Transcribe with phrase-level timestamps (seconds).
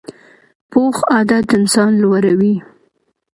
[0.71, 2.55] پوخ عادت انسان لوړوي